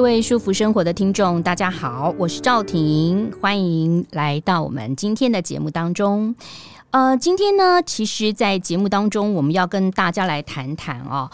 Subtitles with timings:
[0.00, 6.34] 各位舒服生活的听众，大家好，我是赵婷，欢迎来到我们今天的节目当中。
[6.90, 11.30] 呃，今天呢，其实，在节目当中，我们要跟大家来谈谈啊，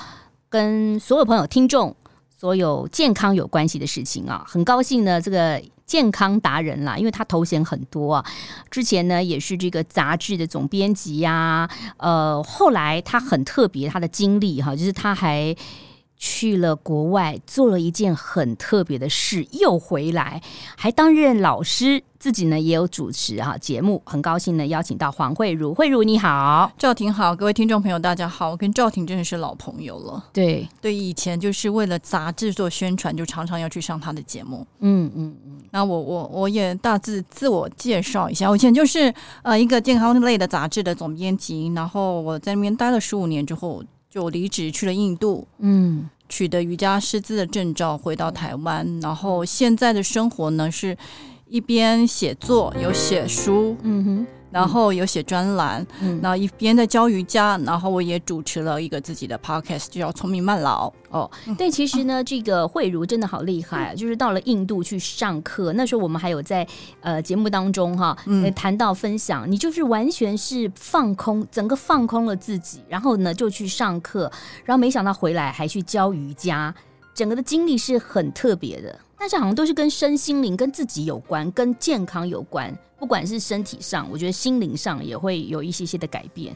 [0.48, 1.95] 跟所有朋友、听众，
[2.37, 4.45] 所有健康有关系的事情啊。
[4.48, 8.25] 很高兴呢，这个健康达人啦，因为他头衔很多啊。
[8.69, 15.55] 之前呢，也是这个杂志的总编辑呀，呃，后来他很特别，他的经历哈，就是他还。
[16.16, 20.42] 去了国外，做了一件很特别的事，又回来，
[20.77, 24.00] 还担任老师，自己呢也有主持哈节目。
[24.06, 30.25] 很高兴呢邀请到黄慧茹，慧茹你好，赵婷好，各位听众朋友大家好，我跟赵婷真的是老朋友了。
[30.33, 34.67] 对对，以前就是为了杂志做宣传，就常常要去上她的节目。
[34.80, 35.58] 嗯嗯嗯。
[35.70, 43.84] 那我我我也大致自我介绍一下，我以前就是呃一个健康类的杂志的总编辑，然后我在那边待了十五年之后。
[44.17, 50.97] 就离职去了印度，嗯，取得瑜伽师资的证照，回到台湾，然后现在的生活呢，是
[51.47, 54.27] 一边写作，有写书，嗯哼。
[54.50, 60.92] 然后有写专栏，嗯，然后一边在教瑜伽，然后我也主持了一个自己的 podcast，就叫聪明慢老。
[61.11, 63.94] 哦，但，其实呢，这个慧如真的好厉害啊！
[63.94, 66.67] 就是到了印度去上课，那时候我们还有在
[67.00, 74.30] 呃节目当中哈，嗯，谈到分享，你就是完全是放空，整个放空了自己，然后呢就去上课，
[74.64, 76.74] 然后没想到回来还去教瑜伽，
[77.14, 78.98] 整个的经历是很特别的。
[79.19, 82.77] 但是好像都是跟身心灵、跟自己有关、跟健康有关。
[82.98, 86.55] 不管是身体上，我觉得心灵上也会有一些些的改变。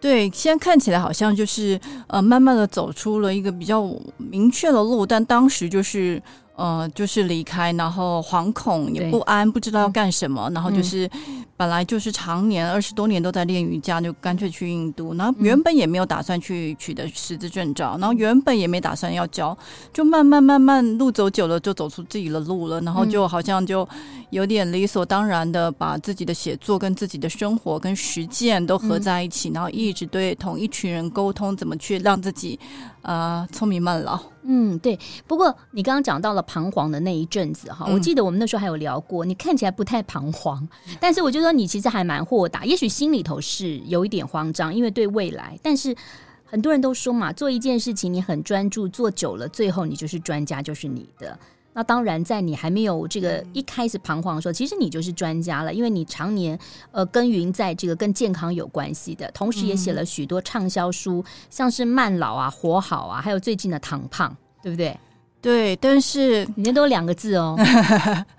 [0.00, 6.22] 对，现在看起来好像就是呃，慢慢的走出了一个比较明确的路，但当时就是。
[6.58, 11.08] 呃，就是离开，然后惶恐也不安，不知道要干什么，然后就是
[11.58, 19.58] 本来就是常年二十多年都在练瑜伽，就干脆去印度，然后原本也没有打算去取得师资证照，然后原本也没打算要教，
[19.92, 23.86] 就慢慢慢慢路走久了，就走出自己的路了，然后就好像就
[24.30, 32.56] 有点理所当然的把自己的写作跟自己的生活跟实践都合在一起，然后一直对同一群人沟通怎么去让自己
[33.02, 34.20] 呃聪明慢老。
[34.50, 34.98] 嗯，对。
[35.26, 40.66] 不过你刚刚讲到了彷徨的那一阵子哈，我记得我们那时候还有聊过，你看起来不太彷徨，
[40.98, 45.58] 但是我就说你其实还蛮豁达，也许心里头是有一点慌张，因为对未来。
[45.62, 45.96] 但是
[46.44, 51.38] 很多人都说嘛，做一件事情你很专注，做久了，最后你就是专家，就是你的。
[51.72, 56.58] 那当然，在你还没有这个一开始彷徨的时候，其实你就是专家了，因为你常年
[56.90, 64.98] 呃耕耘在这个跟健康有关系的，同时也写了许多畅销书，像是慢老啊、活好啊，还有最近的糖胖，对不对？
[65.40, 67.56] 对，但是里面都两个字哦，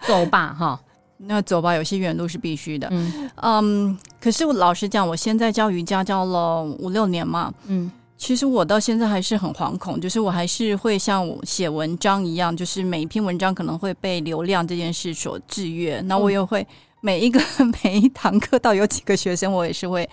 [0.06, 0.80] 走吧哈。
[1.22, 2.88] 那走吧，有些远路是必须的。
[2.92, 7.92] 嗯嗯，可是我老实讲，我现在教瑜伽教了五六年嘛，嗯。
[8.18, 16.02] 其实我到现在还是很惶恐，就是我还是会像我写文章一样，就是每一篇文章可能会被流量这件事所制约。
[16.02, 16.68] 那我也会
[17.00, 17.40] 每一个
[17.82, 20.08] 每一堂课到有几个学生，我也是会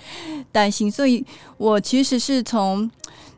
[0.52, 0.88] 担心。
[0.88, 2.88] 所以我其实是从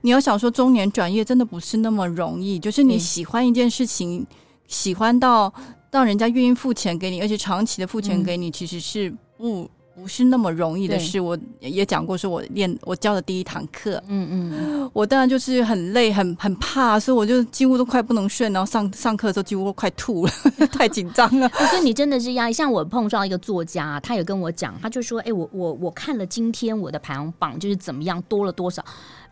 [0.02, 2.58] 你要想说中年转业，真的不是那么容易。
[2.58, 4.26] 就是你喜欢一件事情，
[4.66, 5.50] 喜欢到
[5.90, 9.68] 让人家愿意付钱给你，而且长期的付钱给你，其实是不。
[10.00, 20.32] 不是那么容易的事，我也讲过，说我练我教的第一堂课，嗯嗯，我当然就是很累，很很怕，所以我就几乎都快不能睡，然后上上课的时候几乎都快吐了，
[20.70, 21.48] 太紧张了。
[21.68, 22.52] 所以你真的是压力。
[22.52, 28.80] 像我碰到一个作家，他有跟我讲，他就说，哎、欸，我我我看了今天我的排行榜，就是怎么样多了多少。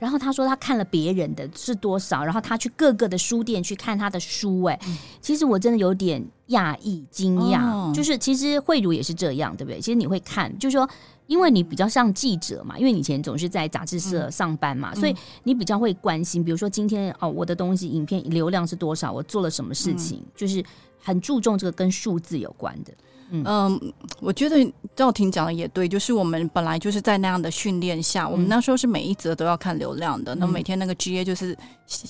[0.01, 4.77] 然后他说他看了别人的是多少，然后他去各个的书店去看他的书，哎，
[5.21, 9.81] 其实我真的有点讶异惊讶，哦、就是其实慧如也是这样，对不对？
[9.81, 10.89] 其实你会看，就是说，
[11.27, 20.65] 因为你比较像记者嘛，因为你以前总是在杂志社上班嘛，嗯、所以你比较会关心，比如说今天哦，我的东西影片流量是多少，我做了什么事情，嗯、就是
[21.03, 22.93] 很注重这个跟数字有关的。
[23.31, 24.57] 嗯，嗯，我觉得
[24.95, 30.35] 赵婷讲的也对，就是我们本来就是在那样的训练下，嗯、我们那时候是每一则都要看流量的。
[30.37, 31.57] 那、嗯、每天那个 GA 就是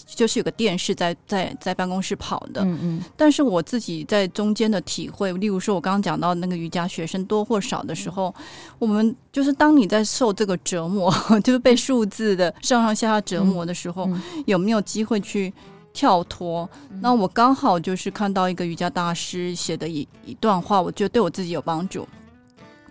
[0.07, 2.63] 就是有个电视在在在办公室跑的。
[2.63, 3.03] 嗯嗯。
[3.17, 8.45] 但是我自己在中间的体会，例如说我刚刚讲到那个瑜伽学生多或少的时候，嗯、
[8.79, 14.09] 我们就是当你在受这个折磨， 就是被数字的上上下下折磨的时候，
[14.45, 15.53] 有没有机会去？
[15.96, 16.69] 跳脱。
[16.90, 22.06] 嗯、那我刚好就是看到一个瑜伽大师写的一一段话，我觉得对我自己有帮助。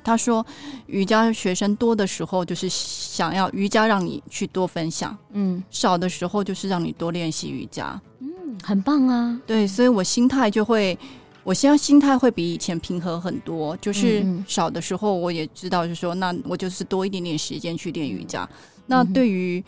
[0.03, 0.43] 他说，
[0.87, 8.29] 瑜伽学生多的时候，就是想要瑜伽让你去多分享，嗯，少的时候就是让你多练习瑜伽，嗯，
[8.63, 9.39] 很棒啊。
[9.45, 10.97] 对，所以我心态就会，
[11.43, 13.75] 我现在心态会比以前平和很多。
[13.77, 18.47] 就是少的时候，我也知道，就是说，那我就是多一点点时间去练瑜伽。
[18.51, 19.63] 嗯、那对于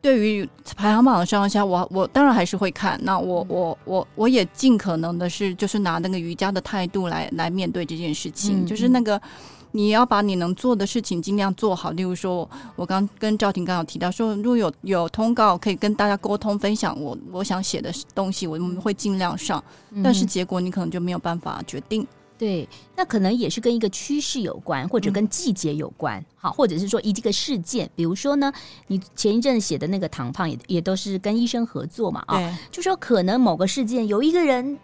[0.00, 2.98] 对于排行榜的上下，我我当然还是会看。
[3.02, 9.20] 那我我我我也尽可能的是，就是拿那个瑜伽的态度来来面对这件事情，嗯、就是那个。
[9.72, 11.90] 你要把你能做的事情尽量做好。
[11.90, 19.62] 例如说，我刚跟赵婷刚好提到说，如果有有通告可以跟大家沟通分享我，我我想写的东西，我们会尽量上。
[20.02, 22.06] 但是结果你可能就没有办法决定。
[22.38, 26.24] 对，那可能也是跟一个趋势有关，或者跟季节有关。
[26.36, 28.52] 好，或者是说一这个事件，比如说呢，
[28.86, 32.22] 你前一阵写的那个糖胖也也都是跟医生合作嘛。
[32.26, 34.78] 啊，就说可能某个事件有一个人。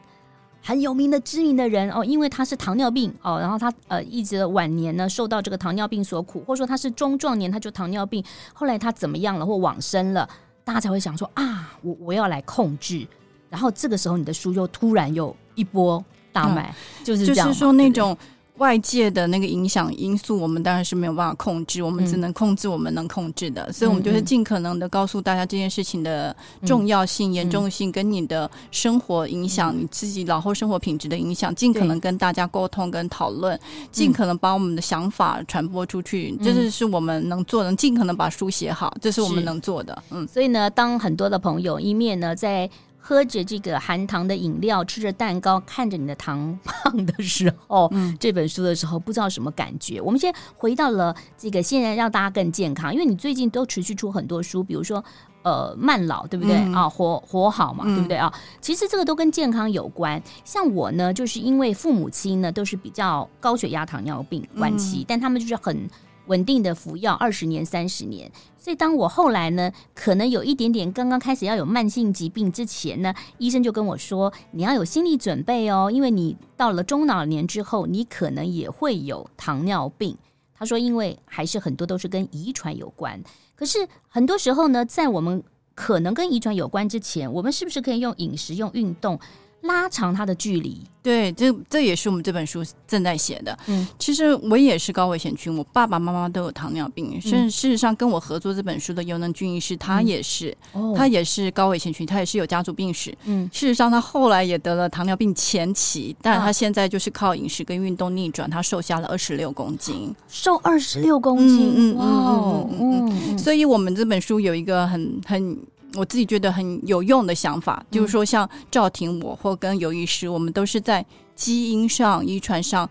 [0.65, 10.29] 很有名的知名的人哦，因为他是糖尿病哦，然后他呃一直晚年呢受到这个糖尿病所苦，或者说他是中壮年他就糖尿病，后来他怎么样了或往生了，
[10.63, 13.05] 大家才会想说啊，我我要来控制，
[13.51, 18.17] 然后这个时候你的书又突然又一波大卖，嗯、就是这样就是说那种。
[18.59, 33.59] 外界的那个影响因素，我们当然是没有办法控制，我们只能控制我们能控制的，嗯、所以我们就是尽可能的告诉大家这件事情的重要性、嗯、严重性，跟你的生活影响、嗯、你自己老后生活品质的影响，尽可能跟大家沟通跟讨论，
[33.91, 40.01] 尽可能把我们的想法传播出去，嗯、这是是我们能做的，尽可能把书写好，这是我们能做的。
[40.11, 42.71] 嗯，所以呢，当很多的朋友一面呢在。
[43.05, 50.01] 喝着这个含糖的饮料，吃着蛋糕，看着你的糖胖的时候，嗯，这本书的时候，不知道什么感觉。
[50.01, 55.05] 我们先回到了这个，现在让大家更健康，因为你最近都持续出很多书，比如说
[55.43, 56.89] 呃慢老，对不对、嗯、啊？
[56.89, 58.33] 活活好嘛，嗯、对不对啊？
[58.61, 60.23] 其实这个都跟健康有关。
[60.45, 65.91] 像我呢，就是因为父母亲呢都是比较高血压、糖尿病晚期，嗯、但他们就是很。
[66.27, 80.17] 稳定的服药二十年、三十年，所以当我后来呢，可能有一点点刚刚开始要有慢性疾病之前呢，医生就跟我说，你要有心理准备哦，因为你到了中老年之后，你可能也会有糖尿病。
[80.55, 83.21] 他说，因为还是很多都是跟遗传有关，
[83.57, 85.43] 可是很多时候呢，在我们
[85.75, 89.19] 可能跟遗传有关之前，我们是不是可以用饮食、用运动？
[89.63, 93.57] 拉长它的距离，对，这这也是我们这本书正在写的。
[93.67, 97.21] 嗯，其实我也是高危险群，我爸爸妈妈都有糖尿病。
[97.21, 103.17] 甚至、嗯、事实上，跟我合作这本书的尤能军医师，他也是，嗯、他也是高危险群，他也是有家族病史。
[103.25, 115.57] 嗯，事实上，他后来也得了糖尿病前期，但他现在就是靠饮食跟运动逆转，他瘦下了二十六公斤，瘦二十六公斤，嗯嗯嗯，所以我们这本书有一个很很。
[115.95, 121.05] 我自己觉得很有用的想法，就是说，像赵婷我或跟尤医师，我们都是在
[121.35, 122.89] 基因上、遗传上，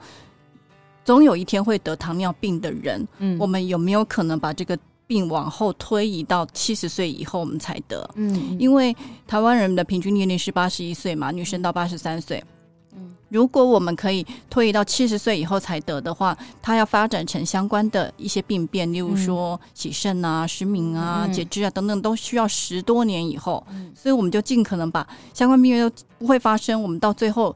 [1.03, 3.07] 总有一天会得糖尿病的人。
[3.17, 4.77] 嗯，我们有没有可能把这个
[5.07, 8.09] 病往后推移到七十岁以后我们才得？
[8.15, 8.95] 嗯，因为
[9.27, 12.43] 台湾人的平均年龄是八十一岁嘛，女生到八十三岁。
[13.31, 23.65] 如果我们可以推移到七十岁以后才得的话，它要发展成相关的一些病变，例如说洗肾啊、失明啊、截肢啊等等，都需要十多年以后。
[23.95, 26.83] 所以我们就尽可能把相关病变都不会发生。
[26.83, 27.55] 我们到最后，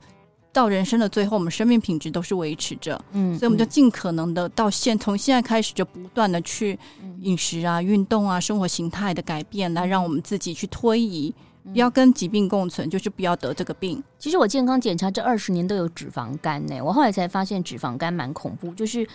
[0.53, 2.98] 到人生的最后，我们生命品质都是维持着。
[3.12, 6.79] 嗯，所以我们就尽可能的到现从现在开始就不断的去
[7.20, 11.36] 饮食啊、运动啊、生活形态的改变，来让我们自己去推移。
[11.72, 14.01] 不要跟疾病共存，就是不要得这个病。
[14.19, 19.07] 其实我健康检查这二十年都有脂肪肝呢，我后来才发现脂肪肝蛮恐怖，就是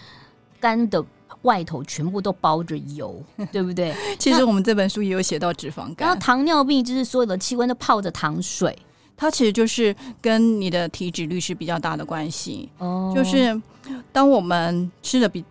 [0.59, 1.05] 肝的
[1.43, 3.95] 外头全部都包着油， 对不对？
[4.19, 6.07] 其实我们这本书也有写到脂肪肝。
[6.07, 8.77] 然后糖尿病就是所有的器官都泡着糖水，
[9.17, 12.69] 它其实就是跟你的体脂率是比较大的关系。
[12.79, 13.61] 哦，就是
[14.13, 15.45] 当我们吃的比。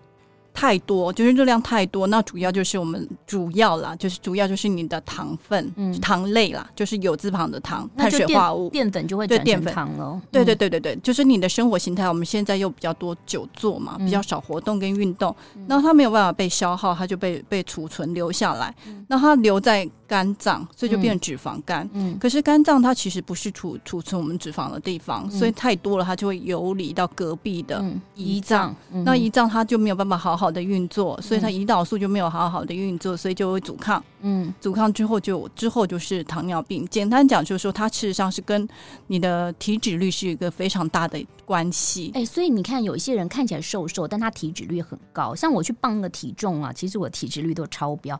[0.60, 9.74] 太多就是热量太多，那主要就是我们主要啦，就是主要就是你的糖分，嗯，糖类啦，就是有字旁的糖，碳水化物，淀粉就会对淀粉。
[9.74, 10.22] 糖了。
[10.30, 15.34] 对对对对对，就是你的生活形态，我们现在又比较多久坐嘛，比较少活动跟运动，
[15.66, 18.75] 那它没有办法被消耗，它就被被储存留下来，
[19.08, 21.89] 那它留在肝脏，所以就变成脂肪肝。
[21.94, 27.82] 嗯，可是肝脏它其实不是储储存我们脂肪的地方，所以太多了，它就会游离到隔壁的
[28.18, 28.75] 胰脏，
[29.06, 34.03] 那胰脏它就没有办法好好的运作，所以它胰岛素就没有好好的运作，所以就会阻抗。
[34.22, 36.88] 嗯，阻抗之后就之后就是糖尿病。
[36.89, 38.68] 简单讲就是说，它事实上是跟
[39.08, 42.12] 你的体脂率是一个非常大的关系。
[42.13, 45.34] 哎，所以你看，有一些人看起来瘦瘦，但他体脂率很高。
[45.34, 48.20] 像我去磅个体重啊，其实我体脂率都超标。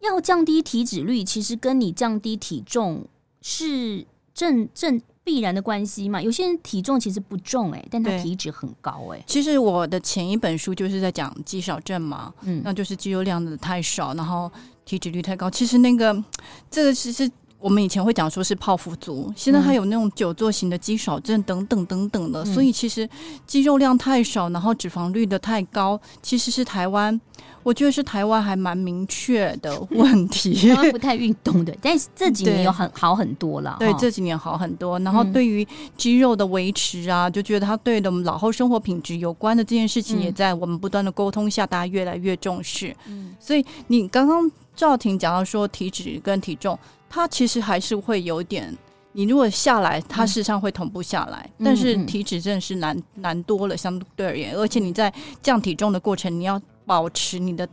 [0.00, 3.06] 要降低体脂率，其实跟你降低体重
[3.40, 4.04] 是
[4.34, 6.20] 正正必然的关系嘛？
[6.20, 9.24] 有些人体重其实不重哎、欸，但他体脂很高哎、欸。
[9.26, 14.50] 其实我的前一本书就是在讲肌少症嘛，嗯，那就是肌肉量的太少，然后
[14.84, 15.50] 体脂率太高。
[15.50, 16.24] 其实那个
[16.70, 17.30] 这个其实
[17.62, 22.42] 我们以前会讲说是泡芙族，现在还有那种久坐型的肌少症等等等等的。
[22.42, 23.08] 嗯、所以其实
[23.46, 27.18] 肌肉量太少，然后脂肪率的太高，其实是台湾。
[27.64, 33.76] 我觉得是台湾还蛮明确的 问题，台湾不太运动的，但是这几年有很好很多了。
[33.78, 34.98] 对，这几年好很多。
[34.98, 35.64] 然后对于
[35.96, 42.92] 肌肉的维持啊，就觉得它对的我们老后生活品质有关的这件事情，也在我们不断的沟通下，大家越来越重视。
[43.06, 46.76] 嗯，所以你刚刚赵婷讲到说体脂跟体重，
[47.12, 48.76] 它其实还是会有点，
[49.12, 56.60] 你如果下来，它事实上会同步下来，但是体脂真的是难难多了，相对而言，而且你在降体重的过程，你要。
[56.84, 57.66] 保持你的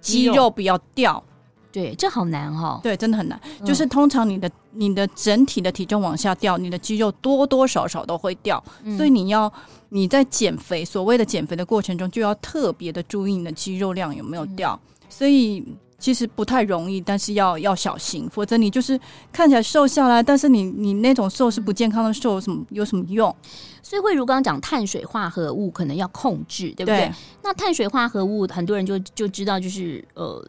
[0.00, 1.22] 肌肉不要掉，
[1.70, 2.80] 对，这好难哈、哦。
[2.82, 3.40] 对，真的很难。
[3.60, 8.62] 嗯、就是通常你的你的整体的体重往下掉，你的肌肉多多少少都会掉。
[8.82, 9.50] 嗯、所以你要
[9.90, 14.78] 你在减肥，所谓的减肥的过程中，就要特别的注意你的肌肉量有没有掉。
[14.82, 15.64] 嗯、所以
[15.98, 19.00] 其实不太容易，但是要要小心，否则你就是
[19.32, 23.34] 看起来瘦下来，但是你你那种瘦是不健康的瘦，有什么有什么用？
[23.82, 26.98] 所以慧如刚刚讲碳水化合物可能要控制，对不对？
[26.98, 27.12] 对，
[27.42, 30.46] 那碳水化合物很多人就就知道，就是呃，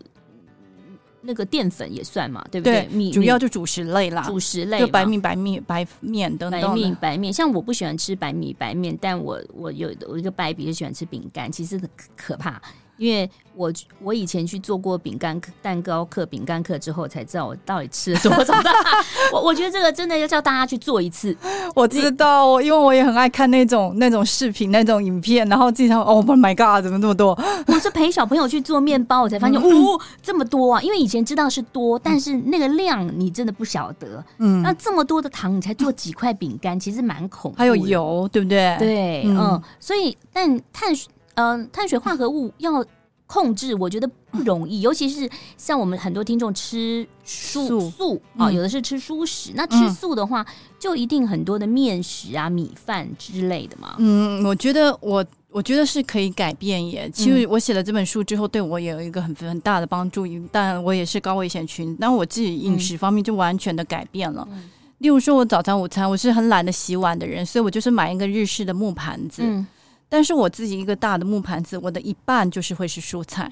[1.22, 2.82] 那个淀粉也算嘛，对不对？
[2.82, 6.62] 对米主要就主食类啦，主食类就白米、白面、白面等等。
[6.62, 12.62] 白米、白面，像我不喜欢吃白米、白面，但我我有我一个败笔就喜欢吃饼干，其实很可怕。
[12.98, 18.54] 因为我我以前去做过饼干蛋糕课、饼干课之后，才知道我到底吃了多少。
[19.34, 21.36] 我我觉得这个真的要叫大家去做一次。
[21.76, 27.38] 我知道，因为我也很爱看那种那种视频、那种影片，然后经常哦，Oh my God，怎么这么多？
[27.68, 30.82] 我是陪小朋友去做面包，我才发现、嗯、哦，这么多啊！
[30.82, 34.24] 因为以前知道是多，但是那个量你真的不晓得。
[34.38, 37.58] 嗯，那这么多的糖，你才做几块饼干，其实蛮恐怖。
[37.58, 38.76] 还有油，对不对？
[38.80, 41.12] 对，嗯，嗯，所以但碳水。
[41.38, 42.86] 嗯、呃，碳水化合物 要
[43.26, 49.52] 控制，我觉得不容易，尤其是像我们很多听众吃素素啊、哦，有的是吃蔬食。
[49.52, 50.46] 嗯、那吃素的话，
[50.80, 53.96] 就一定很多的面食啊、米饭之类的嘛。
[53.98, 57.10] 嗯，我觉得我我觉得是可以改变耶。
[57.14, 60.26] 其实我写了这本书之后，对我也有一个很很大的帮助。
[60.50, 64.48] 但我也是高危险群，但我自己饮食方面就完全的改变了。
[64.50, 69.42] 嗯、例如说，我早餐、午餐，我是很懒得洗碗的人，所以我就是买一个日式的木盘子。
[69.44, 69.68] 嗯
[70.10, 73.52] 但是我自己一个大的木盘子，我的一半就是会是蔬菜。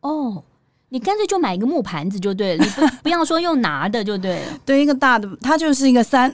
[0.00, 0.44] 哦，
[0.90, 4.58] 你干脆就买一个木盘子就对了，你不 不要说用拿的就对了。
[4.64, 6.32] 对，一个大的，它就是一个三，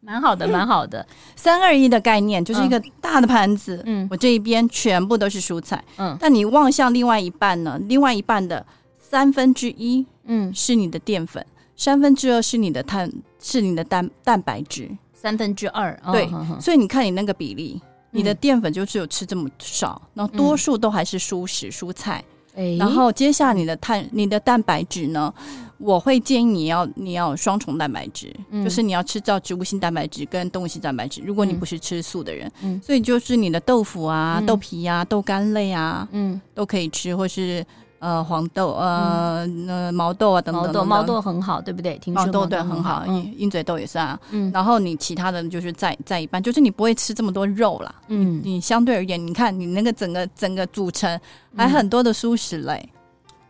[0.00, 3.82] 蛮好的，蛮好的，三二一的概念，就是一个大的盘子。
[3.84, 5.84] 嗯，我这一边全部都是蔬菜。
[5.98, 7.78] 嗯，但你望向另外一半呢？
[7.82, 8.64] 另外一半的
[8.96, 11.44] 三分之一，嗯，是你的淀粉，
[11.76, 16.00] 三分之二是你的碳，是你的蛋蛋白质，三分之二。
[16.10, 17.78] 对，所以你看你那个比例。
[18.12, 22.22] 你的淀粉就只有吃这么少，然后多数都还是蔬食、嗯、蔬菜。
[22.54, 25.32] 欸、然后接下来你的碳、你的蛋白质呢？
[25.78, 31.20] 我会建议你要你要双重蛋白质，嗯、就是你要吃到植物性蛋白质跟动物性蛋白质。
[31.24, 37.66] 如果你不是吃素的人，嗯、所以就是你的豆腐啊、嗯、豆皮啊、豆干类啊，嗯，都可以吃，或是。
[38.02, 41.96] 呃，黄豆，呃，呃，毛豆啊，等等，等等，毛豆，毛豆很好，对不对？
[41.98, 44.18] 听说毛豆对很好，鹰鹰嘴豆也是啊。
[44.30, 47.94] 嗯，然后你其他的就是在在一半，就是你不会吃这么多肉啦。
[48.08, 51.20] 嗯，你相对而言，你看你那个整个整个组成
[51.56, 52.74] 还很多的蔬食类。
[52.92, 52.98] 嗯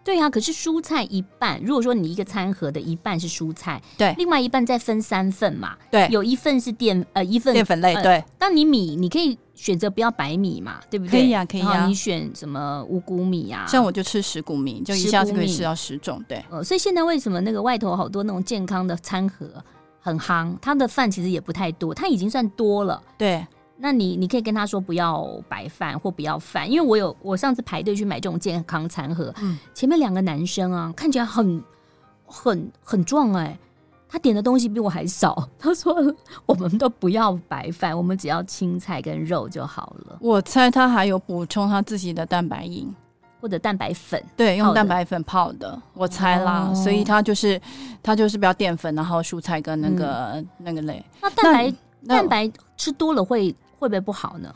[0.05, 8.25] 对呀、啊，可是蔬菜一半，如果说你一个餐盒的一半是蔬菜，对，另外一半再分三份嘛，对，有一份是淀呃一份淀粉类，对。
[8.41, 11.11] 那、呃、你米你可以选择不要白米嘛，对不对？
[11.11, 11.87] 可以呀、啊，可以呀、啊。
[11.87, 13.67] 你选什么五谷米呀、啊？
[13.67, 16.45] 像我就吃十谷米，就一下子可以吃到十种，对。
[16.51, 19.47] 呃，所以现在为什么那个外头好多那种健康的餐盒
[20.01, 20.57] 很夯？
[20.61, 23.47] 他的饭其实也不太多，他已经算多了，对。
[23.79, 31.61] 那你你可以跟他说不要白饭或不要饭，因为我有我上次排队去买这种健康餐盒，嗯，前面两个男生啊看起来很
[32.25, 33.59] 很很壮哎、欸，
[34.13, 35.49] 他点的东西比我还少。
[35.59, 35.97] 他说
[36.45, 40.19] 我们都不要白饭，我们只要青菜跟肉就好了。
[40.21, 42.95] 我猜他还有补充他自己的蛋白饮
[43.41, 46.71] 或者蛋白粉，对，用蛋白粉泡的，我猜啦。
[46.71, 47.59] 哦、所以他就是
[48.03, 51.03] 他就是不要淀粉，然后蔬菜跟那个、嗯、那个类。
[51.23, 53.57] 那蛋白那蛋白吃多了会。
[53.83, 54.55] 会不会不好呢？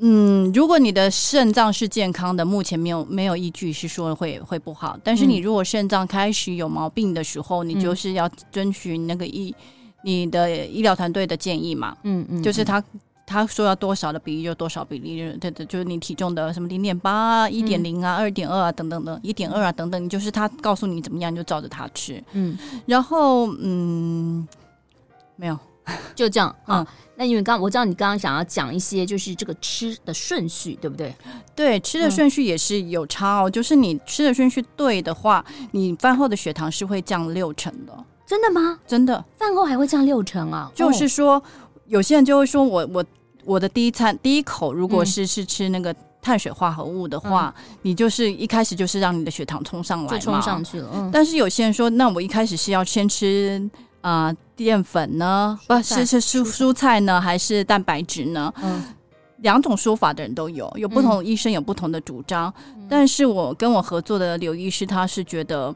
[0.00, 4.98] 嗯，如果你的肾脏是健康的，目前没有没有依据是说会会不好。
[5.04, 9.54] 但是你如果肾脏开始有毛病的时候，嗯、你就是要遵循那个医
[10.02, 11.96] 你的医疗团队的建议嘛。
[12.02, 12.82] 嗯嗯，就是他
[13.26, 22.22] 他说要多少的比例就多少比例，对对，就是你体重的什么零点八、一点零啊、二点二啊等等的，一点二啊等等，你就是他告诉你怎么样，你就照着他吃。
[22.32, 24.46] 嗯，然后嗯。
[25.36, 25.58] 没有，
[26.14, 26.54] 就这样。
[26.64, 31.14] 啊，那因为刚我知道你刚刚想要讲一些，就是这个吃的顺序，对不对？
[31.54, 33.48] 对，吃的顺序也是有差哦。
[33.48, 37.92] 嗯、就是你吃的顺序对的话，你饭后的血糖是会降六成的。
[38.26, 38.78] 真的吗？
[38.86, 40.70] 真的，饭后还会降六成啊？
[40.74, 41.42] 就是说，
[41.86, 43.04] 有些人就会说我我
[43.44, 45.94] 我的第一餐第一口如果是、嗯、是吃那个。
[46.22, 50.90] 碳水化合物的话，嗯、你就是一开始就是让你的血糖冲上来就，冲上去了。
[50.92, 53.58] 嗯、但是有些人说，那我一开始是要先吃
[54.02, 58.52] 啊、呃、淀粉呢，不是是蔬蔬菜呢，还是蛋白质呢？
[58.62, 58.84] 嗯，
[59.38, 62.52] 两种说法的人都有，有不同的医生有不同的主张。
[62.76, 65.74] 嗯、但是我跟我合作的刘医师，他是觉得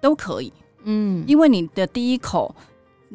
[0.00, 0.50] 都可以。
[0.84, 2.54] 嗯，因为你的第一口。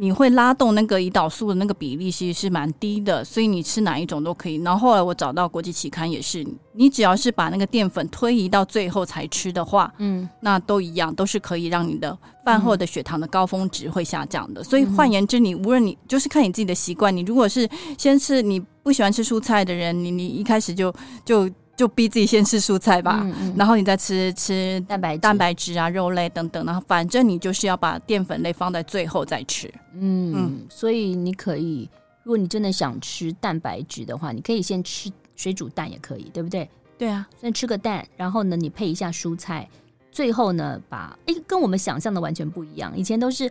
[0.02, 4.56] 你会拉动那个胰岛素的那个比例，其实是蛮低的，所以你吃哪一种都可以。
[4.64, 14.64] 然后后来我找到国际期刊也是，你只要是把那个淀粉推移到最后才吃的话，嗯，那都一样，都是可以让你的饭后的血糖的高峰值会下降的。
[14.64, 20.94] 所以换言之，你无论你就是看你自己的习惯，你如果是先吃你不喜欢吃蔬菜的人，你你一开始就
[21.26, 21.50] 就。
[21.80, 29.74] 就逼自己先吃蔬菜吧，嗯嗯、然后你再吃吃蛋白蛋白质啊、肉类等等，然后反正你就是要把淀粉类放在最后再吃。
[29.94, 31.90] 嗯，嗯，所以你可以，
[32.24, 36.70] 如果你真的想吃蛋白质的话，你可以先吃水煮蛋也可以，对不对？
[36.98, 39.66] 对啊，先吃个蛋，然后呢，你配一下蔬菜，
[40.12, 42.92] 最后呢，把哎，跟我们想象的完全不一样。
[42.94, 43.50] 以前都是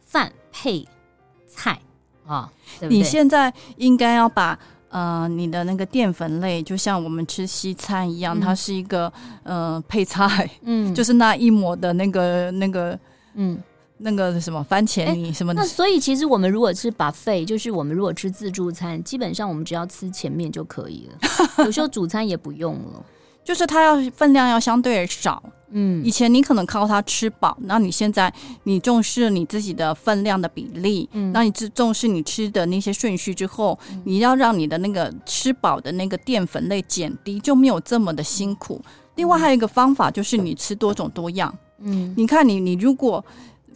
[0.00, 0.84] 饭配
[1.46, 1.80] 菜
[2.26, 2.98] 啊，对对？
[2.98, 4.58] 你现在应该要把。
[4.90, 12.98] 呃，你的那个淀粉类，就像我们吃西餐一样，嗯、它是一个呃配菜，嗯，就是那一抹的那个那个，
[13.34, 13.58] 嗯，
[13.98, 15.60] 那个什么番茄泥什么的。
[15.60, 21.18] 那所以其实我们如果吃 buffet，就是我们如果吃自助餐，基本上我们只要吃前面就可以了，
[21.66, 23.04] 有时候主餐也不用了，
[23.44, 25.42] 就是它要分量要相对少。
[25.70, 28.32] 嗯，以前你可能靠它吃饱，那你现在
[28.64, 38.80] 你重视你自己的分量的比例，嗯，那你重重视你吃的那些顺序之后，嗯，你要让你的那个吃饱的那个淀粉类减低，就没有这么的辛苦。
[39.16, 43.24] 另外还有一个方法就是你吃多种多样，嗯，你看你你如果。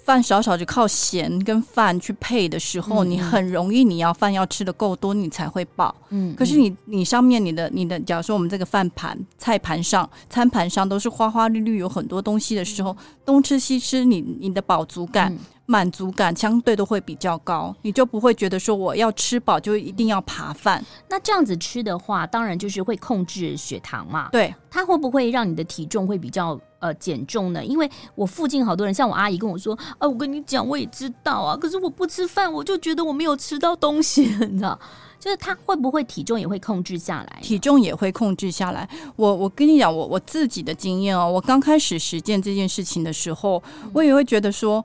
[0.05, 5.95] 饭少少就靠咸跟饭去配的时候，嗯、你很容易你要饭要吃的够多，你才会饱。
[6.11, 20.85] 嗯，可是你你上面你的你的，假如说我们这个饭盘菜盘上餐盘上都是花花绿绿有很多东西的时候，东吃西吃，你你的饱足感、满足感相对都会比较高，你就不会觉得说我要吃饱就一定要扒饭。
[21.09, 24.29] 那这样子吃的话，当然就是会控制血糖嘛。
[24.33, 26.59] 对，它会不会让你的体重会比较？
[26.83, 27.65] 呃，减重呢？
[27.65, 34.77] 因为我附近好多人，像我阿姨跟我说，啊，我跟你讲，我也知道啊，可是我不吃饭，我就觉得我没有吃到东西，你知道？
[35.21, 37.39] 就是他会不会体重也会控制下来？
[37.41, 38.89] 体重也会控制下来。
[39.15, 44.85] 我我跟你讲，我我自己的经验哦，我刚开始实践这件事情的时候，我也会觉得说。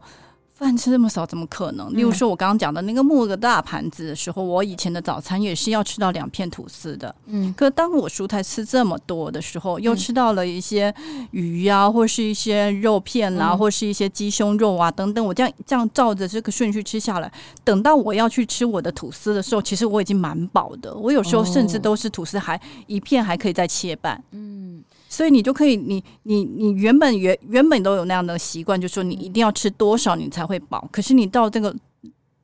[0.57, 1.93] 饭吃这么少，怎么可能？
[1.95, 7.13] 例如说，我刚刚讲的那个木个大盘子的时候，我以前的早餐也是要吃到两片吐司的。
[7.27, 10.91] 嗯，可当我蔬菜吃这么多的时候，又吃到了一些
[11.29, 17.31] 鱼呀、啊，或是一些肉片啊，或是一些鸡胸肉啊等等，我这样这样照着这个顺序吃下来，
[17.63, 20.91] 等到我要去吃我的吐司的时候，其实我已经蛮饱的。
[20.95, 24.23] 我有时候甚至都是吐司还一片还可以再切半。
[24.31, 24.83] 嗯。
[25.09, 30.87] 所以你就可以，你你你原本原原本都有那样的习惯，就是说你一定要吃多少你才会饱。
[30.91, 31.73] 可是你到这个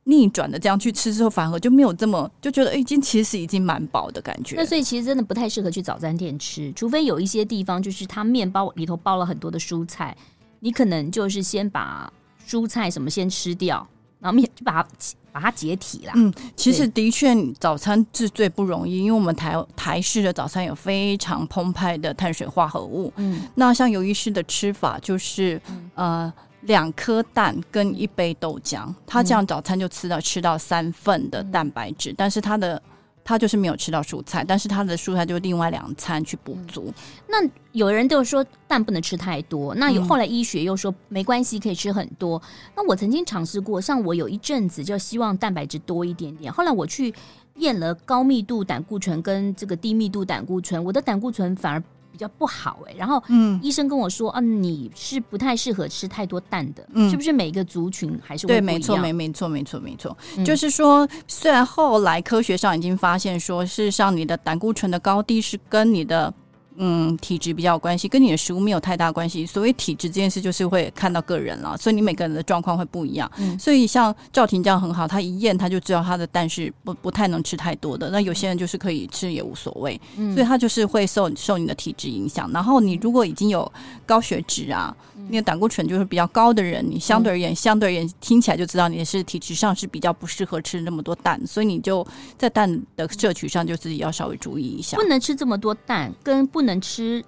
[0.04, 4.56] 逆转的这样去吃之后，反而就没有这么就觉得已经其实已经蛮饱的感觉。
[4.56, 10.16] 那所以其实真的不太适合去早餐店吃，除非有一些地方就是它面包里头包了很多的蔬菜，
[10.60, 12.12] 你可能就是先把
[12.46, 13.86] 蔬菜什么先吃掉，
[14.20, 14.88] 然后面就把它。
[15.34, 16.12] 把它解体啦。
[16.14, 23.12] 嗯，其实的确，早餐是最不容易，因为我们台台式的早餐有非常澎湃的碳水化合物。
[23.16, 32.80] 嗯，那像尤医师的吃法就是，嗯、呃，两颗蛋跟一杯豆浆，他这样早餐就吃到吃到三份的蛋白质，嗯、但是他的。
[33.24, 36.92] 他就是没有吃到蔬菜，但是他的蔬菜就另外两餐去补足。
[37.26, 37.36] 那
[37.72, 42.40] 有人就说蛋不能吃太多，那有后来医学又说没关系，可以吃很多。
[42.76, 47.14] 那我曾经尝试过，像我有一阵子就希望蛋白质多一点点，后来我去
[47.56, 51.82] 验了高密度胆固醇跟这个低密度胆固醇，我的胆固醇反而。
[52.14, 58.46] 比较不好哎、欸，然后嗯，医生跟我说、嗯、啊，你是不太适合吃太多蛋的，嗯，是不是每一个族群还是？
[58.46, 66.32] 对，没错，没没错，没错，没错，嗯、就是说，虽然后来科学上已经发现说，事实上你的胆固醇的高低是跟你的
[66.76, 69.46] 嗯，体质比较有关系，跟你的食物没有太大关系。
[69.46, 73.30] 所谓体质这件事，就是会看到个人了，所以你每个人的状况会不一样。
[73.38, 78.10] 嗯，所以像赵婷这样很好，他一验他就知道他的蛋是不不太能吃太多的。
[78.10, 82.50] 那有些人就是可以吃也无所谓，嗯，所以他就是会受受你的体质影响。
[82.52, 83.70] 然后你如果已经有
[84.04, 84.94] 高血脂啊，
[85.28, 92.04] 那个胆固醇就是比较高的人，你相对而言，嗯，相对而言听起来就知道你是体质上是比较不适合吃那么多蛋，所以你就
[92.36, 97.24] 在蛋的摄取上就自己要稍微注意一下，不能吃这么多蛋，跟不能吃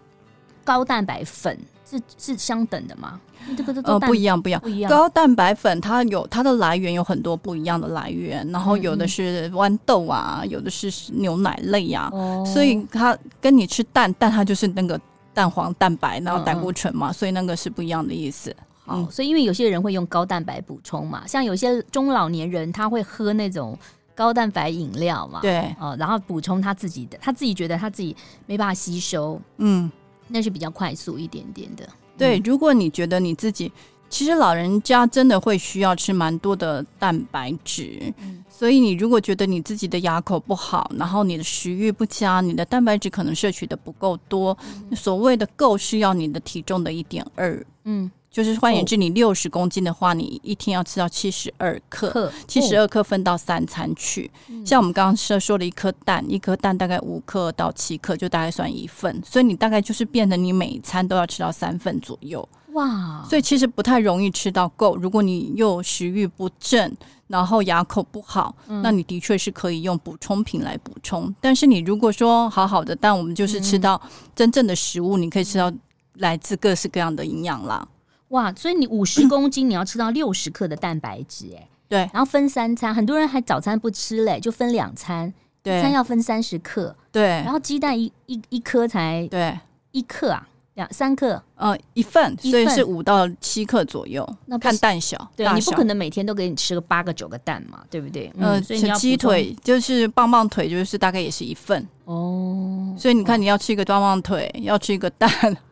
[0.64, 1.57] 高蛋白粉
[1.88, 3.20] 是是相等的吗？
[3.57, 4.90] 这个都呃不一样，不一样，不一样。
[4.90, 12.11] 高蛋白粉它有它的来源有很多不一样的来源，然后有的是豌豆啊，有的是牛奶类呀、
[12.44, 15.01] 所以它跟你吃蛋蛋它就是那个
[15.33, 18.53] 蛋黄蛋白，然后胆固醇嘛、嗯，所以那个是不一样的意思。
[18.85, 23.79] 好，所以因为有些人会用高蛋白补充嘛，像有些中老年人他会喝那种。
[24.16, 29.88] 高蛋白饮料嘛，对，哦，然后补充他自己的，他自己觉得他自己没办法吸收，嗯，
[30.26, 31.87] 那是比较快速一点点的。
[32.16, 33.70] 对，如果你觉得你自己，
[34.09, 44.57] 其实老人家真的会需要吃蛮多的蛋白质，嗯，所以你如果觉得你自己的牙口不好，然后你的食欲不佳，你的蛋白质可能摄取的不够多，
[44.90, 48.11] 嗯，所谓的够是要你的体重的一点二，嗯。
[48.37, 54.31] 就是换言之，你六十公斤的话，你一天要吃到七十二克，七十二克分到三餐去。
[54.62, 59.22] 像我们刚刚说说了一颗蛋，一颗蛋大概五克到七克，就大概算一份。
[59.25, 62.46] 所以你大概就是变得你每一餐都要吃到三份左右。
[62.75, 63.25] 哇！
[63.27, 64.99] 所以其实不太容易吃到够。
[64.99, 66.94] 如果你又食欲不振，
[67.29, 71.35] 然后牙口不好，那你的确是可以用补充品来补充。
[71.40, 73.99] 但是你如果说好好的，但我们就是吃到
[74.35, 75.72] 真正的食物，你可以吃到
[76.16, 77.88] 来自各式各样的营养啦。
[78.29, 89.59] 哇，所以你五十 公斤，你要吃到六十克的蛋白质，哎，对，然后分三餐，很多人还早餐不吃嘞，就分两餐，对，一餐要分三十克，对，然后鸡蛋一一一颗才对。
[89.93, 98.31] 一克啊，两三克，呃，一份，所以是五到七克左右，那看蛋小，对，你不可能每天都给你吃个八个九个蛋嘛，对不对？
[98.39, 101.83] 呃，所以鸡腿就是棒棒腿，就是大概也是一份。
[102.05, 105.31] 哦，所以你看你要吃一个棒棒腿，要吃一个蛋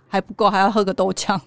[0.08, 1.38] 还不够，还要喝个豆浆。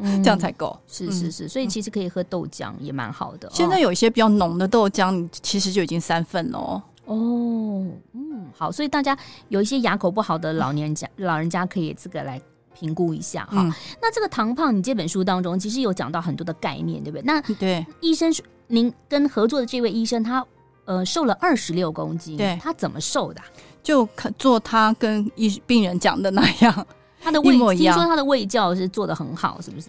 [0.00, 3.48] 嗯、这样才够，是是是，所以其实可以喝豆浆也蛮好的。
[3.52, 6.82] 现在有一些比较浓的豆浆，其实就已经三份了哦。
[7.06, 9.16] 哦，嗯，好，所以大家
[9.48, 12.40] 有一些牙口不好的老年家、 老人家，可以这个来
[12.74, 13.72] 评估一下哈、嗯。
[14.00, 17.22] 那这个糖胖，你这本书当中其实有讲到很多的概念，对不对？
[17.24, 18.32] 那对医生，
[18.68, 20.44] 您跟合作的这位医生，他
[20.86, 23.40] 呃瘦了二十六公斤，对，他怎么瘦的？
[23.82, 26.86] 就做他跟医病人讲的那样。
[27.24, 29.86] 他的胃，听说他的胃教是做的很好，是不是？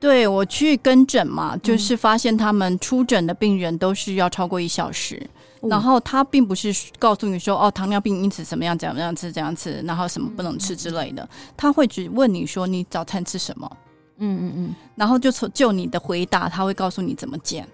[0.00, 5.24] 对，我去跟诊嘛，就是发现他们出诊的病人都是要超过一小时，
[5.62, 13.70] 嗯、然后他并不是告诉你说哦，糖尿病因此怎么样怎么样吃怎样吃，然后什么不能吃之类的，嗯、他会只问你说你早餐吃什么，
[14.18, 17.66] 嗯嗯嗯，然后就从就你的回答，他会告诉你怎么减，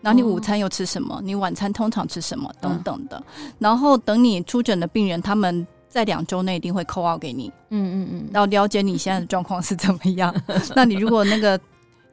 [0.00, 2.50] 然后你午餐又吃什么，你晚餐通常吃什么？
[2.62, 3.22] 等等的，
[3.58, 5.66] 然后等你出诊的病人他们。
[5.94, 10.34] 在两周内一定会 call out 给你，嗯嗯嗯，然后了解你现在的状况是怎么样。
[10.74, 11.58] 那你如果那个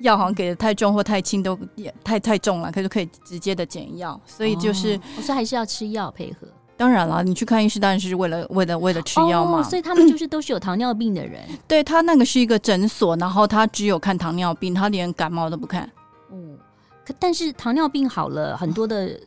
[0.02, 4.22] 药好像给的太重或太轻，都也太太重了，可就可以直接的减药。
[4.24, 6.48] 所以就是，我说还是要吃药配合。
[6.78, 9.62] 当然了，你去看医师当然是为了为了为了吃药嘛。
[9.62, 11.42] 哦，所以他们就是都是有糖尿病的人。
[11.68, 15.90] 对，他那个是一个诊所，然后他只有看糖尿病，他连感冒都不看。
[16.32, 16.56] 嗯，
[17.04, 19.20] 可但是糖尿病好了很多的。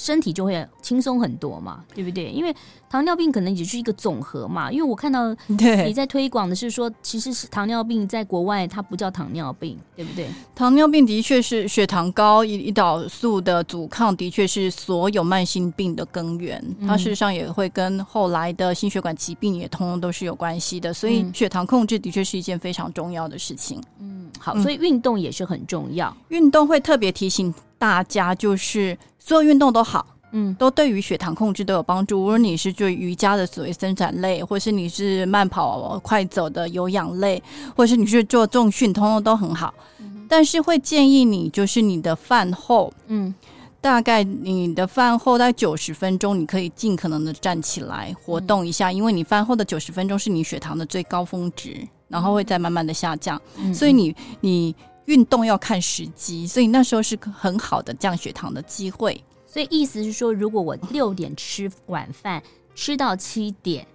[0.00, 2.30] 身体就会轻松很多嘛，对不对？
[2.30, 2.54] 因为
[2.88, 4.72] 糖尿病可能也是一个总和嘛。
[4.72, 10.28] 因为我看到你在推广的是说，其实是糖尿病在国外它不叫糖尿病，对不对？
[10.54, 16.64] 糖尿病的确是血糖高、胰岛素的阻抗，的确是所有慢性病的根源。
[16.86, 20.94] 它事实上也会跟后来的心血管疾病也通通都是有关系的。
[20.94, 23.80] 所以血糖控制的确是一件非常重要的事情。
[23.98, 26.16] 嗯，好，所以运动也是很重要。
[26.28, 28.96] 运动会特别提醒大家，就是。
[29.22, 32.24] 所有运动都好，嗯，都对于血糖控制都有帮助。
[32.24, 37.40] 无论你是做瑜伽的所谓伸展类，或是你是慢跑、快走的有氧类，
[37.76, 39.72] 或是你是做重训，通通都很好。
[39.98, 43.32] 嗯、但是会建议你，就是你的饭后，嗯，
[43.78, 51.76] 大概你的饭后大概九十分钟，你可以尽可能的站起来活动一下，嗯、因为你饭后的九十分钟是你血糖的最高峰值，
[52.08, 54.74] 然后会再慢慢的下降，嗯、所以你你。
[55.06, 59.22] 运动要看时机，所以那时候是很好的降血糖的机会。
[59.46, 62.42] 所以意思是说，如果我六点吃晚饭，
[62.74, 63.86] 吃到七点，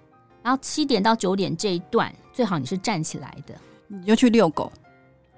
[0.44, 3.56] 然后七点到九点这一段，最好你是站起来的，
[3.88, 4.72] 你就去遛狗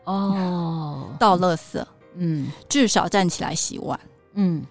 [0.06, 4.00] 哦，倒垃圾，嗯，至少站起来洗碗，
[4.34, 4.64] 嗯。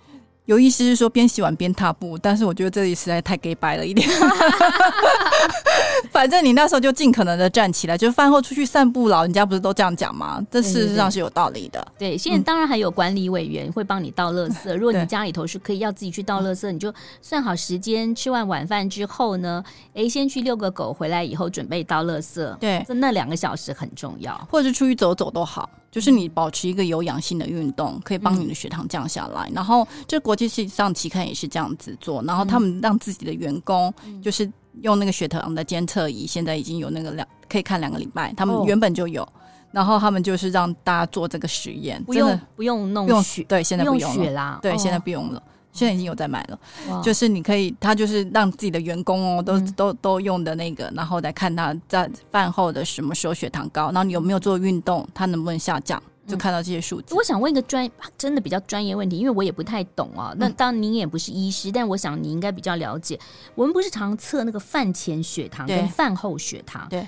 [0.47, 4.09] 有意思是说边洗碗边踏步，但是我觉得这里实在太给白了一点。
[6.11, 10.41] 反正你那时候就尽可能的站起来，就是饭后出去散步，老人家不是都这样讲吗？
[10.51, 11.81] 这事实上是有道理的。
[11.99, 14.75] 对，对，对，现在当然还有管理委员会帮你倒垃圾。
[14.77, 19.63] 如果你家里头是可以要自己去倒垃圾，你就算好时间，吃完晚饭之后呢，
[19.95, 22.57] 哎，先去遛个狗，回来以后准备倒垃圾。
[22.59, 25.69] 对，这那两个小时很重要，或者是出去走走都好。
[25.97, 29.49] 就是你保持一个有氧性的运动，可以帮你的血糖降下来。
[29.49, 32.23] 嗯、然后，这国际上期刊也是这样子做。
[32.25, 33.91] 然后，他们让自己的员工
[34.23, 34.47] 就是
[34.83, 38.31] 用那个血糖的监测仪，现在已经有那个两可以看两个礼拜。
[38.37, 39.29] 他们原本就有，哦、
[39.73, 45.43] 然后他们就是让大家做这个实验，不用不用弄用血，对，现在不用，不用血啦，对，哦、现在不用了。
[45.77, 46.59] 现在已经有在买了，
[47.03, 57.15] 就是你可以，他就是让自己的员工哦，都、嗯、都都用的那个，然后来看他在饭后的什么时候血糖高，然后你有没有做运动，他能不能下降，就看到这些数字。
[57.15, 60.33] 我想问一个专真的比较专业问题，因为我也不太懂啊。
[60.39, 63.21] 那当然您也不是医师，但我想你应该比较了解。
[63.55, 66.87] 我们不是常测那个饭前血糖跟饭后血糖？
[66.89, 67.07] 对。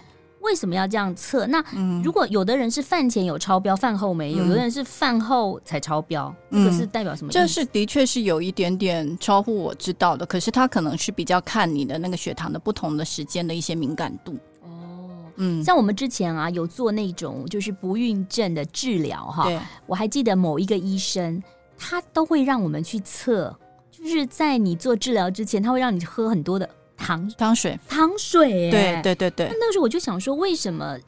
[0.48, 1.46] 为什么要这样测？
[1.46, 1.62] 那
[2.02, 7.30] 如果有的人是饭前有超标，饭后没有；有的人是饭后才超标，这个是代表什么？
[7.30, 14.38] 这是的确是有一点点超乎我知道的，可是他可能是比较看你的那个血糖的不同的时间的一些敏感度。
[14.62, 19.46] 哦，嗯，像我们之前啊有做那种就是不孕症的治疗哈，
[19.86, 21.42] 我还记得某一个医生
[21.76, 23.54] 他都会让我们去测，
[23.90, 26.68] 就是在你做治疗之前，他会让你喝很多的。
[26.98, 29.46] 糖糖水，糖水，对对对对。
[29.46, 30.98] 那那个时候我就想说，为什么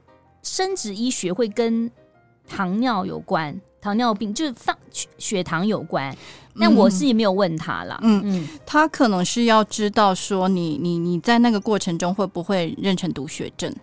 [0.43, 1.91] 生殖医学会跟
[2.49, 3.61] 糖尿有关？
[3.83, 4.77] 糖尿病就是放
[5.19, 6.17] 血糖有关？
[6.59, 7.99] 但我是也没有问他啦。
[8.03, 13.75] 嗯嗯，他可能是要知道说你，你你你在那个过程中会不会妊娠毒血症？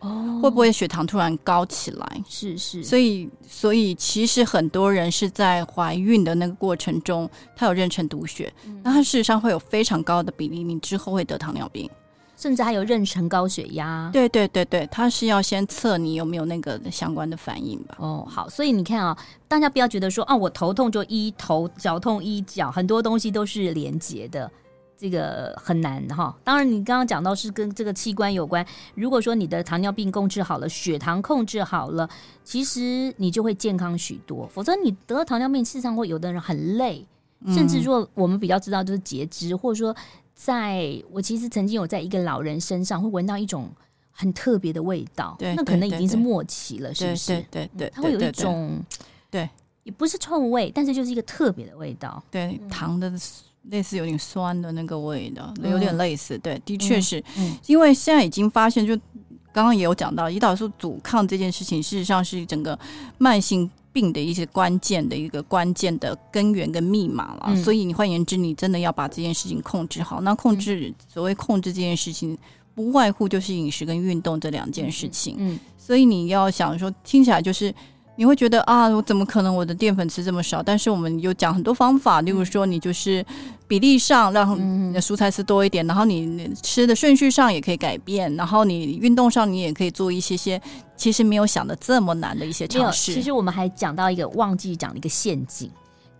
[0.00, 2.22] 哦，会不会血糖突然高起来？
[2.28, 11.90] 是是，所以所以其实很多人是在怀孕的那个过程中，他有妊娠毒血，嗯、那他事实上会有非常高的比例，你之后会得糖尿病，
[12.36, 14.08] 甚至还有妊娠高血压。
[14.12, 17.96] 对对对对，他是要先测你有没有那个相关的反应吧。
[17.98, 24.48] 哦，好，所以你看啊、哦，大家不要觉得说啊，我头痛就医头，脚痛医脚，很多东西都是连结的。
[25.00, 28.66] 这个很难哈，当然你刚刚讲到是跟这个器官有关。
[28.96, 32.10] 如果说你的糖尿病控制好了，血糖控制好了，
[32.42, 34.44] 其实你就会健康许多。
[34.48, 37.06] 否则你得了糖尿病，事实上会有的人很累，
[37.46, 39.94] 甚至说我们比较知道就是截肢，或者说
[40.34, 43.70] 在我其实曾经有在一个老人身上会闻到一种
[44.10, 47.26] 很特别的味道，对，那可能已经是末期了，是不是？
[47.28, 48.82] 对对对，它会有一种
[49.30, 49.48] 对，
[49.84, 53.12] 也不是臭味，但是就是一个特别的味道，对，糖的。
[53.70, 58.96] 类似有点酸的那个味道，有点类似，对，的确是，嗯，因为现在已经发现，就
[59.52, 62.78] 刚刚也有讲到，胰岛素阻抗这件事情，事实上是整个
[63.18, 67.56] 慢性病的一些关键的一个关键的根源跟密码了。
[67.56, 70.20] 所以你换言之，你真的要把这件事情控制好。
[70.22, 72.36] 那控制所谓控制这件事情，
[72.74, 75.36] 不外乎就是饮食跟运动这两件事情。
[75.38, 77.74] 嗯，所以你要想说，听起来就是。
[78.18, 80.60] 你会觉得啊，我怎么可能我的淀粉吃这么少？
[80.60, 83.24] 但是我们有讲很多方法，例如说你就是
[83.68, 90.60] 比例上让你的蔬菜吃多一点，然后你吃的顺序上也可以改变，然后你运动上你也可以做一些些
[90.96, 93.14] 其实没有想的这么难的一些尝试。
[93.14, 95.70] 其实我们还讲到一个忘记讲的一个陷阱，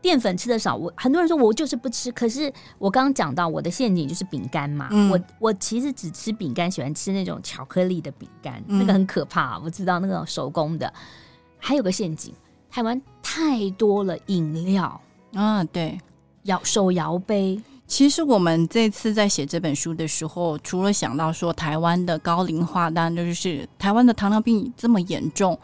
[0.00, 10.94] 淀粉吃的少，我很多人说我就是不吃，可是我刚刚讲到我的陷阱就是饼干嘛，嗯、我我其实只吃饼干，喜欢吃那种巧克力的饼干，嗯、那个很可怕，我知道那个手工的。
[11.59, 12.33] 还有个陷阱，
[12.71, 15.01] 台湾太多了饮料
[15.35, 15.99] 啊，对，
[16.44, 17.61] 摇手摇杯。
[17.87, 25.59] 其实我们这次在写这本书的时候，除了想到说台湾的高龄化，当然就是台湾的糖尿病这么严重，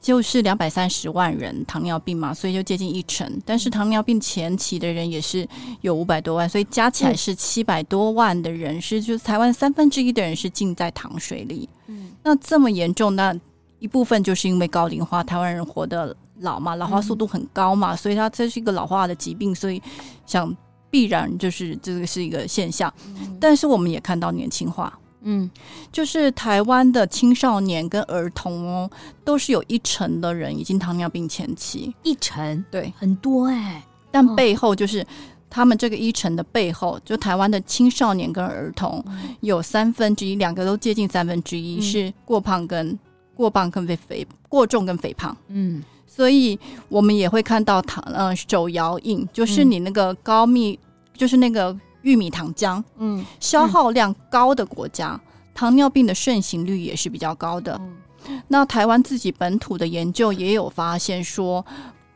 [0.00, 3.40] 就是两百三十万人糖尿病嘛，所以就接近一成。
[3.46, 5.48] 但是糖尿病前期的人也是
[5.80, 11.68] 有五百多万，所以加起来是七百多万的人，是就是台湾三分之一的人是浸在糖水里。
[11.86, 13.34] 嗯，那这么严重，那。
[13.78, 19.80] 一部分就是因为高龄化，台湾人活得老嘛，老化速度很高嘛，嗯、所以它这是一个老化的疾病，所以
[20.26, 20.54] 想
[20.90, 22.92] 必然就是这个是一个现象。
[23.06, 25.48] 嗯、但是我们也看到年轻化，嗯，
[25.92, 28.90] 就是台湾的青少年跟儿童哦，
[29.24, 35.06] 都是有一成的人已经糖尿病前期，一成对，很多哎、欸，但背后就是
[35.48, 39.04] 他们这个一成的背后，就台湾的青少年跟儿童
[39.40, 42.98] 有三分之一，两个都接近三分之一是过胖跟。
[43.38, 50.78] 过磅跟肥肥，过重跟肥胖，嗯，所以我们也会看到糖，呃，手摇印就是你那个高密，嗯、
[51.14, 55.20] 就是那个玉米糖浆，嗯，消耗量高的国家，嗯、
[55.54, 57.80] 糖尿病的盛行率也是比较高的。
[58.26, 61.64] 嗯、那台湾自己本土的研究也有发现说，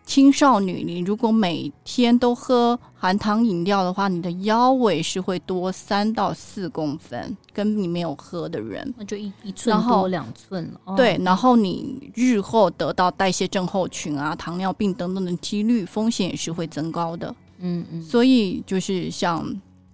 [0.04, 10.80] 青少女，你如果每天都喝含糖饮料的话，你的腰围是会多三到四公分，跟你没有喝的人，那就一一寸多两寸了。
[10.84, 17.34] 哦、对，然后你日后得到代谢症候群啊、糖尿病等等的几率风险也是会增高的。
[17.60, 19.48] 嗯嗯，所以就是像，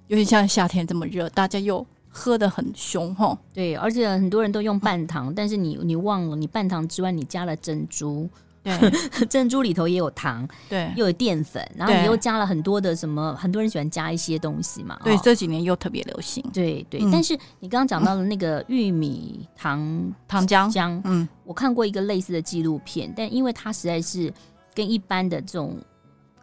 [0.06, 3.36] 尤其像夏天这么热，大家又喝的很凶吼。
[3.52, 8.28] 对，而且很多人都用半糖，嗯、但是你你忘了，你半糖之外，你加了珍珠。
[8.78, 14.98] 对， 珍珠里头也有糖，对，又有淀粉，然后你又加了很多的什么，很多人喜欢加一些东西嘛。
[15.04, 16.44] 对，这几年又特别流行。
[16.52, 24.32] 对对，但是你刚刚讲到的那个玉米糖糖浆，嗯，我看过一个类似的纪录片，但因为它实在是
[24.74, 25.76] 跟一般的这种，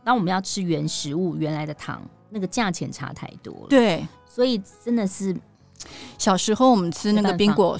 [0.03, 3.67] 当我们要吃原食物原来的糖，那个价钱差太多了。
[3.69, 5.35] 对，所以真的是
[6.17, 7.77] 小时候我们吃那个冰果。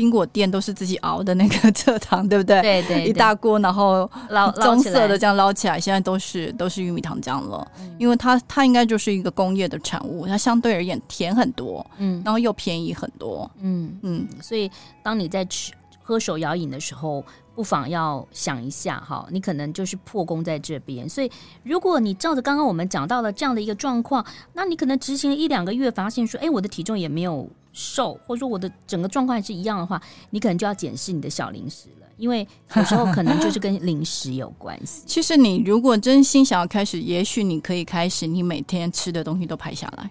[0.00, 2.62] 冰果店都是自己熬的那个 蔗糖，对不对？
[2.62, 13.94] 对对，对，一大锅，然后捞棕色的这样捞起来，现在都是都是玉米糖浆了，嗯、因为它它应该就是一个工业的产物，它相对而言甜很多，嗯，然后又便宜很多，嗯。
[14.00, 14.70] 嗯，所以
[15.02, 17.22] 当你在吃喝手摇饮的时候，
[17.54, 21.06] 不妨要想一下哈，你可能就是破功在这边。
[21.06, 21.30] 所以
[21.62, 27.46] 如果你照着刚刚我们讲到了这样的一个状况，那你可能执行了一两个月，发现说，哎，我的体重也没有。
[27.72, 35.02] 瘦，或者说我的整个状况是一样的话，你可能就要检视你的小零食了，因为有时候可能就是跟零食有关系。
[35.08, 40.10] 其实你如果真心想要开始，也许你可以开始，你每天吃的东西都拍下来。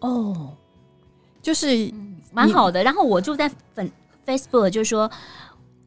[0.00, 0.56] 哦，
[1.42, 2.82] 就是、嗯、蛮好的。
[2.82, 3.90] 然后我就在粉
[4.26, 5.10] Facebook 就说，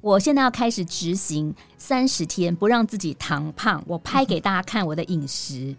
[0.02, 5.76] 我现在要开始执行三十天不让自己糖胖，我拍给大家看我的饮食。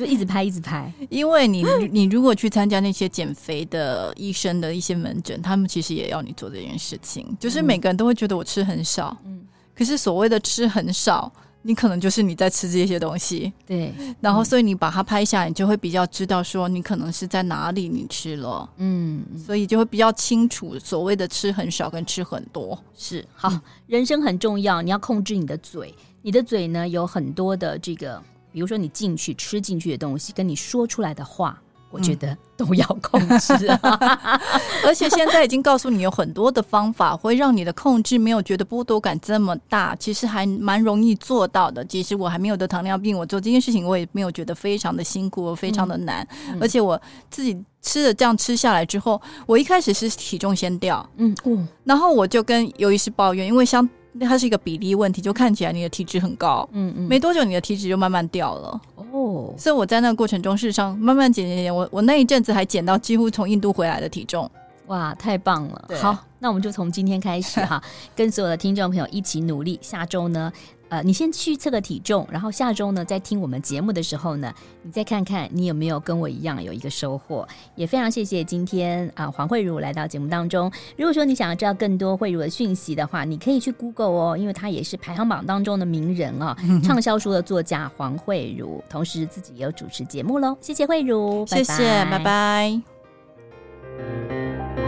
[0.00, 7.36] 就一直拍，一直拍，因为你你如果去参加那些减肥的医生的一些门诊，他们其实也要你做这件事情。
[7.38, 9.42] 就是每个人都会觉得我吃很少，嗯，
[9.76, 13.92] 可是所谓的吃很少，你可能就是你在吃这些东西，对。
[14.22, 23.52] 然后，所以你把它拍下来，你就会比较知道说你可能是在哪里你吃了，嗯，所以就会比较清楚所谓的吃很少跟吃很多是好。
[23.86, 28.22] 人生很重要，你要控制你的嘴，你的嘴呢有很多的这个。
[28.52, 31.60] 比如说，你进去吃进去的东西，跟你说出来的话，
[31.90, 33.54] 我觉得都要控制。
[34.86, 41.84] 而且现在已经告诉你有很多的方法，会让你的控制没有觉得剥夺感这么大，其实还蛮容易做到的。
[41.84, 46.26] 即使我还没有得糖尿病，我做这件事情，我也没有觉得非常的辛苦，非常的难。
[46.48, 53.88] 嗯、而且我自己吃的这样吃下来之后，我一开始是体重先掉，嗯嗯，然后我就跟尤医师抱怨，因为像。
[54.12, 58.80] 那它是一个比例问题，就看起来你的体脂很高，嗯嗯，没多久你的体脂就慢慢掉了，
[59.12, 64.50] 哦，所以我在那个过程中，事实上慢慢减减减，我我那一阵子还减到几乎从印度回来的体重，
[64.86, 65.88] 哇，太棒了！
[66.00, 67.82] 好，那我们就从今天开始哈，
[68.16, 70.52] 跟所有的听众朋友一起努力，下周呢。
[70.90, 77.46] 呃，你先去测个体重，然后下周呢，在听我们节目的时候呢，你再看看你有没有跟我一样有一个收获。
[77.76, 80.70] 也非常谢谢今天啊、呃、黄慧茹来到节目当中。
[80.96, 90.56] 如果说你想要知道更多慧茹的讯息的话，你可以去 Google 哦，因为她也是排行榜当中的名人啊、哦，畅销书的作家黄慧茹，同时自己也有主持节目喽。
[90.60, 92.18] 谢谢慧茹，谢谢，拜拜。
[92.18, 92.82] 拜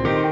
[0.02, 0.31] 拜。